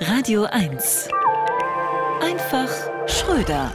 Radio 0.00 0.44
1. 0.44 1.08
Einfach 2.22 2.70
Schröder. 3.08 3.72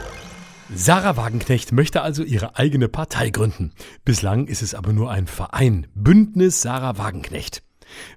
Sarah 0.74 1.18
Wagenknecht 1.18 1.72
möchte 1.72 2.00
also 2.00 2.22
ihre 2.22 2.56
eigene 2.56 2.88
Partei 2.88 3.28
gründen. 3.28 3.72
Bislang 4.06 4.46
ist 4.46 4.62
es 4.62 4.74
aber 4.74 4.94
nur 4.94 5.10
ein 5.10 5.26
Verein. 5.26 5.86
Bündnis 5.94 6.62
Sarah 6.62 6.96
Wagenknecht. 6.96 7.62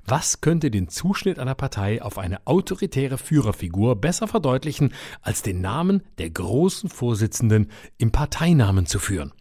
Was 0.06 0.40
könnte 0.40 0.72
den 0.72 0.88
Zuschnitt 0.88 1.38
einer 1.38 1.56
Partei 1.56 2.02
auf 2.02 2.18
eine 2.18 2.48
autoritäre 2.48 3.18
Führerfigur 3.18 3.98
besser 3.98 4.30
verdeutlichen, 4.30 4.94
als 5.22 5.42
den 5.42 5.60
Namen 5.60 6.02
der 6.18 6.30
großen 6.30 6.90
Vorsitzenden 6.90 7.70
im 7.98 8.14
Parteinamen 8.14 8.86
zu 8.86 9.00
führen? 9.00 9.34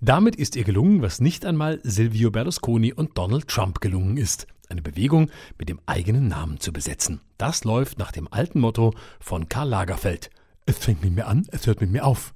Damit 0.00 0.36
ist 0.36 0.56
ihr 0.56 0.64
gelungen, 0.64 1.02
was 1.02 1.20
nicht 1.20 1.44
einmal 1.44 1.80
Silvio 1.82 2.30
Berlusconi 2.30 2.92
und 2.92 3.16
Donald 3.16 3.48
Trump 3.48 3.80
gelungen 3.80 4.16
ist, 4.16 4.46
eine 4.68 4.82
Bewegung 4.82 5.30
mit 5.58 5.68
dem 5.68 5.80
eigenen 5.86 6.28
Namen 6.28 6.60
zu 6.60 6.72
besetzen. 6.72 7.20
Das 7.38 7.64
läuft 7.64 7.98
nach 7.98 8.12
dem 8.12 8.28
alten 8.30 8.60
Motto 8.60 8.94
von 9.18 9.48
Karl 9.48 9.68
Lagerfeld. 9.68 10.30
Es 10.66 10.78
fängt 10.78 11.02
mit 11.02 11.14
mir 11.14 11.26
an, 11.26 11.46
es 11.50 11.66
hört 11.66 11.80
mit 11.80 11.90
mir 11.90 12.04
auf. 12.04 12.34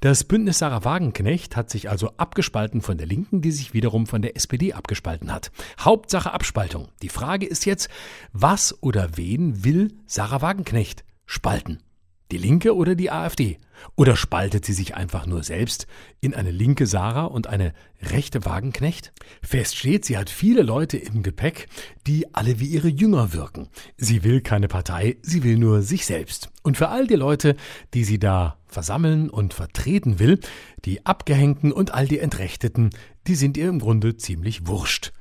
Das 0.00 0.24
Bündnis 0.24 0.58
Sarah 0.58 0.84
Wagenknecht 0.84 1.56
hat 1.56 1.70
sich 1.70 1.90
also 1.90 2.12
abgespalten 2.16 2.80
von 2.80 2.98
der 2.98 3.06
Linken, 3.06 3.42
die 3.42 3.50
sich 3.50 3.74
wiederum 3.74 4.06
von 4.06 4.22
der 4.22 4.36
SPD 4.36 4.72
abgespalten 4.72 5.32
hat. 5.32 5.50
Hauptsache 5.80 6.32
Abspaltung. 6.32 6.88
Die 7.02 7.08
Frage 7.08 7.46
ist 7.46 7.66
jetzt, 7.66 7.88
was 8.32 8.80
oder 8.82 9.16
wen 9.16 9.64
will 9.64 9.94
Sarah 10.06 10.42
Wagenknecht 10.42 11.04
spalten? 11.26 11.82
Die 12.30 12.36
Linke 12.36 12.76
oder 12.76 12.94
die 12.94 13.10
AfD? 13.10 13.56
Oder 13.96 14.14
spaltet 14.14 14.66
sie 14.66 14.74
sich 14.74 14.94
einfach 14.94 15.24
nur 15.24 15.42
selbst 15.42 15.86
in 16.20 16.34
eine 16.34 16.50
linke 16.50 16.86
Sarah 16.86 17.24
und 17.24 17.46
eine 17.46 17.72
rechte 18.02 18.44
Wagenknecht? 18.44 19.12
Fest 19.42 19.76
steht, 19.76 20.04
sie 20.04 20.18
hat 20.18 20.28
viele 20.28 20.62
Leute 20.62 20.98
im 20.98 21.22
Gepäck, 21.22 21.68
die 22.06 22.34
alle 22.34 22.60
wie 22.60 22.66
ihre 22.66 22.88
Jünger 22.88 23.32
wirken. 23.32 23.68
Sie 23.96 24.24
will 24.24 24.42
keine 24.42 24.68
Partei, 24.68 25.16
sie 25.22 25.42
will 25.42 25.56
nur 25.56 25.80
sich 25.80 26.04
selbst. 26.04 26.50
Und 26.62 26.76
für 26.76 26.90
all 26.90 27.06
die 27.06 27.14
Leute, 27.14 27.56
die 27.94 28.04
sie 28.04 28.18
da 28.18 28.58
versammeln 28.66 29.30
und 29.30 29.54
vertreten 29.54 30.18
will, 30.18 30.38
die 30.84 31.06
Abgehängten 31.06 31.72
und 31.72 31.94
all 31.94 32.06
die 32.06 32.18
Entrechteten, 32.18 32.90
die 33.26 33.36
sind 33.36 33.56
ihr 33.56 33.70
im 33.70 33.78
Grunde 33.78 34.18
ziemlich 34.18 34.66
wurscht. 34.66 35.12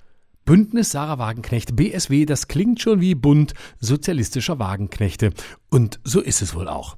Bündnis 0.48 0.92
Sarah 0.92 1.20
Wagenknecht, 1.20 1.76
BSW, 1.76 2.26
das 2.26 2.48
klingt 2.48 2.80
schon 2.82 3.02
wie 3.02 3.16
Bund 3.16 3.54
sozialistischer 3.82 4.60
Wagenknechte. 4.60 5.32
Und 5.70 6.00
so 6.06 6.22
ist 6.22 6.42
es 6.42 6.56
wohl 6.56 6.70
auch. 6.70 6.96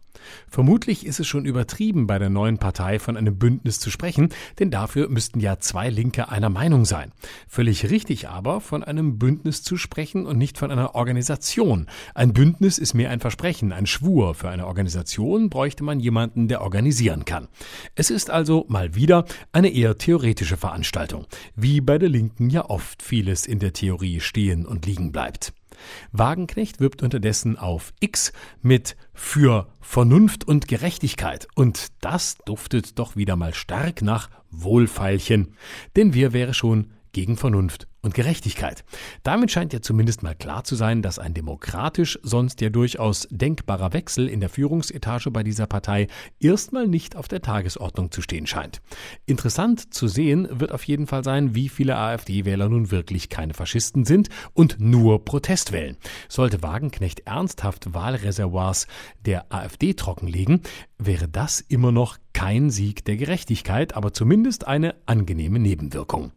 Vermutlich 0.49 1.05
ist 1.05 1.19
es 1.19 1.27
schon 1.27 1.45
übertrieben, 1.45 2.07
bei 2.07 2.19
der 2.19 2.29
neuen 2.29 2.57
Partei 2.57 2.99
von 2.99 3.17
einem 3.17 3.37
Bündnis 3.37 3.79
zu 3.79 3.91
sprechen, 3.91 4.29
denn 4.59 4.71
dafür 4.71 5.09
müssten 5.09 5.39
ja 5.39 5.59
zwei 5.59 5.89
Linke 5.89 6.29
einer 6.29 6.49
Meinung 6.49 6.85
sein. 6.85 7.11
Völlig 7.47 7.89
richtig 7.89 8.29
aber, 8.29 8.61
von 8.61 8.83
einem 8.83 9.19
Bündnis 9.19 9.63
zu 9.63 9.77
sprechen 9.77 10.25
und 10.25 10.37
nicht 10.37 10.57
von 10.57 10.71
einer 10.71 10.95
Organisation. 10.95 11.87
Ein 12.15 12.33
Bündnis 12.33 12.77
ist 12.77 12.93
mehr 12.93 13.09
ein 13.09 13.19
Versprechen, 13.19 13.71
ein 13.71 13.85
Schwur. 13.85 14.35
Für 14.35 14.49
eine 14.49 14.67
Organisation 14.67 15.49
bräuchte 15.49 15.83
man 15.83 15.99
jemanden, 15.99 16.47
der 16.47 16.61
organisieren 16.61 17.25
kann. 17.25 17.47
Es 17.95 18.09
ist 18.09 18.29
also 18.29 18.65
mal 18.69 18.95
wieder 18.95 19.25
eine 19.51 19.69
eher 19.69 19.97
theoretische 19.97 20.57
Veranstaltung, 20.57 21.25
wie 21.55 21.81
bei 21.81 21.97
der 21.97 22.09
Linken 22.09 22.49
ja 22.49 22.69
oft 22.69 23.01
vieles 23.01 23.45
in 23.45 23.59
der 23.59 23.73
Theorie 23.73 24.19
stehen 24.19 24.65
und 24.65 24.85
liegen 24.85 25.11
bleibt. 25.11 25.53
Wagenknecht 26.11 26.79
wirbt 26.79 27.03
unterdessen 27.03 27.57
auf 27.57 27.93
X 27.99 28.31
mit 28.61 28.95
für 29.13 29.67
Vernunft 29.81 30.47
und 30.47 30.67
Gerechtigkeit. 30.67 31.47
Und 31.55 31.87
das 32.01 32.37
duftet 32.45 32.97
doch 32.99 33.15
wieder 33.15 33.35
mal 33.35 33.53
stark 33.53 34.01
nach 34.01 34.29
Wohlfeilchen. 34.51 35.55
Denn 35.95 36.13
wir 36.13 36.33
wäre 36.33 36.53
schon 36.53 36.91
gegen 37.11 37.37
Vernunft 37.37 37.88
und 38.01 38.13
Gerechtigkeit. 38.13 38.83
Damit 39.23 39.51
scheint 39.51 39.73
ja 39.73 39.81
zumindest 39.81 40.23
mal 40.23 40.35
klar 40.35 40.63
zu 40.63 40.75
sein, 40.75 41.01
dass 41.01 41.19
ein 41.19 41.33
demokratisch 41.33 42.17
sonst 42.23 42.61
ja 42.61 42.69
durchaus 42.69 43.27
denkbarer 43.29 43.93
Wechsel 43.93 44.27
in 44.27 44.39
der 44.39 44.49
Führungsetage 44.49 45.31
bei 45.31 45.43
dieser 45.43 45.67
Partei 45.67 46.07
erstmal 46.39 46.87
nicht 46.87 47.15
auf 47.15 47.27
der 47.27 47.41
Tagesordnung 47.41 48.11
zu 48.11 48.21
stehen 48.21 48.47
scheint. 48.47 48.81
Interessant 49.25 49.93
zu 49.93 50.07
sehen 50.07 50.47
wird 50.51 50.71
auf 50.71 50.83
jeden 50.83 51.07
Fall 51.07 51.23
sein, 51.23 51.55
wie 51.55 51.69
viele 51.69 51.97
AfD-Wähler 51.97 52.69
nun 52.69 52.91
wirklich 52.91 53.29
keine 53.29 53.53
Faschisten 53.53 54.05
sind 54.05 54.29
und 54.53 54.79
nur 54.79 55.25
Protest 55.25 55.71
wählen. 55.71 55.97
Sollte 56.29 56.63
Wagenknecht 56.63 57.21
ernsthaft 57.21 57.93
Wahlreservoirs 57.93 58.87
der 59.25 59.51
AfD 59.51 59.93
trockenlegen, 59.93 60.61
wäre 60.97 61.27
das 61.27 61.61
immer 61.61 61.91
noch 61.91 62.17
kein 62.39 62.69
Sieg 62.69 63.03
der 63.03 63.17
Gerechtigkeit, 63.17 63.97
aber 63.97 64.13
zumindest 64.13 64.65
eine 64.65 64.95
angenehme 65.05 65.59
Nebenwirkung. 65.59 66.31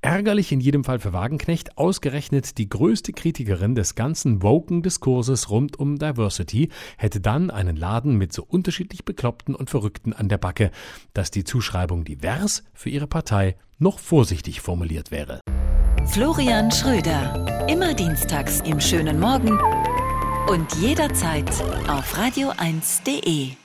Ärgerlich 0.00 0.52
in 0.52 0.60
jedem 0.60 0.84
Fall 0.84 1.00
für 1.00 1.12
Wagenknecht, 1.12 1.76
ausgerechnet 1.76 2.56
die 2.56 2.68
größte 2.68 3.12
Kritikerin 3.12 3.74
des 3.74 3.96
ganzen 3.96 4.44
woken 4.44 4.80
Diskurses 4.82 5.50
rund 5.50 5.76
um 5.76 5.98
Diversity 5.98 6.68
hätte 6.98 7.20
dann 7.20 7.50
einen 7.50 7.74
Laden 7.74 8.16
mit 8.16 8.32
so 8.32 8.44
unterschiedlich 8.44 9.04
Bekloppten 9.04 9.56
und 9.56 9.70
Verrückten 9.70 10.12
an 10.12 10.28
der 10.28 10.38
Backe, 10.38 10.70
dass 11.14 11.32
die 11.32 11.42
Zuschreibung 11.42 12.04
divers 12.04 12.62
für 12.72 12.90
ihre 12.90 13.08
Partei 13.08 13.56
noch 13.80 13.98
vorsichtig 13.98 14.60
formuliert 14.60 15.10
wäre. 15.10 15.40
Florian 16.06 16.70
Schröder, 16.70 17.66
immer 17.68 17.92
dienstags 17.92 18.60
im 18.60 18.80
schönen 18.80 19.18
Morgen 19.18 19.58
und 20.48 20.72
jederzeit 20.76 21.50
auf 21.88 22.16
radio1.de. 22.16 23.56